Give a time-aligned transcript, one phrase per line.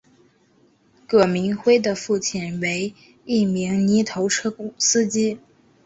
[1.07, 5.37] 葛民辉的父亲为一名泥头车司机。